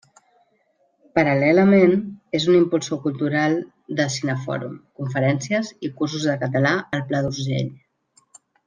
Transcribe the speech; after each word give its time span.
Paral·lelament, 1.17 1.93
és 2.39 2.47
un 2.53 2.57
impulsor 2.61 3.01
cultural 3.05 3.55
de 4.01 4.09
cinefòrum, 4.17 4.75
conferències 5.03 5.73
i 5.89 5.95
cursos 6.01 6.27
de 6.33 6.39
català 6.47 6.77
al 6.99 7.09
Pla 7.13 7.25
d'Urgell. 7.29 7.73